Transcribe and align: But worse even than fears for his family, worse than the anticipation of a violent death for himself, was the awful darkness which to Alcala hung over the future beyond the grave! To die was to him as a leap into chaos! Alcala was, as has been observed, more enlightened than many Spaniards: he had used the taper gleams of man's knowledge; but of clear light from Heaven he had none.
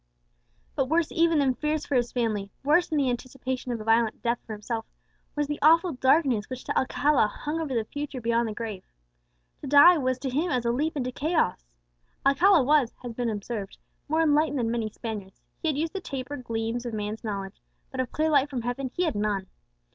But 0.75 0.89
worse 0.89 1.11
even 1.11 1.37
than 1.37 1.53
fears 1.53 1.85
for 1.85 1.93
his 1.93 2.11
family, 2.11 2.49
worse 2.63 2.87
than 2.87 2.97
the 2.97 3.11
anticipation 3.11 3.71
of 3.71 3.79
a 3.79 3.83
violent 3.83 4.23
death 4.23 4.39
for 4.47 4.53
himself, 4.53 4.83
was 5.35 5.45
the 5.45 5.59
awful 5.61 5.91
darkness 5.93 6.49
which 6.49 6.63
to 6.63 6.75
Alcala 6.75 7.27
hung 7.27 7.59
over 7.61 7.75
the 7.75 7.85
future 7.85 8.19
beyond 8.19 8.47
the 8.49 8.53
grave! 8.55 8.83
To 9.61 9.67
die 9.67 9.99
was 9.99 10.17
to 10.21 10.29
him 10.31 10.49
as 10.49 10.65
a 10.65 10.71
leap 10.71 10.97
into 10.97 11.11
chaos! 11.11 11.67
Alcala 12.25 12.63
was, 12.63 12.89
as 12.93 12.99
has 13.03 13.13
been 13.13 13.29
observed, 13.29 13.77
more 14.09 14.23
enlightened 14.23 14.57
than 14.57 14.71
many 14.71 14.89
Spaniards: 14.89 15.39
he 15.61 15.67
had 15.67 15.77
used 15.77 15.93
the 15.93 16.01
taper 16.01 16.35
gleams 16.35 16.83
of 16.83 16.95
man's 16.95 17.23
knowledge; 17.23 17.61
but 17.91 17.99
of 17.99 18.11
clear 18.11 18.31
light 18.31 18.49
from 18.49 18.63
Heaven 18.63 18.89
he 18.95 19.03
had 19.03 19.13
none. 19.13 19.45